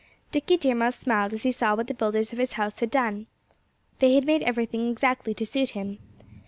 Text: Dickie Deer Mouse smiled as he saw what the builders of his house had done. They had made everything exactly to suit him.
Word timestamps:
Dickie 0.31 0.57
Deer 0.57 0.73
Mouse 0.73 0.95
smiled 0.95 1.31
as 1.31 1.43
he 1.43 1.51
saw 1.51 1.75
what 1.75 1.85
the 1.85 1.93
builders 1.93 2.33
of 2.33 2.39
his 2.39 2.53
house 2.53 2.79
had 2.79 2.89
done. 2.89 3.27
They 3.99 4.15
had 4.15 4.25
made 4.25 4.41
everything 4.41 4.89
exactly 4.89 5.35
to 5.35 5.45
suit 5.45 5.73
him. 5.77 5.99